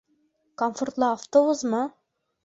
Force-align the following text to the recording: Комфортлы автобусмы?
Комфортлы 0.61 1.05
автобусмы? 1.07 1.83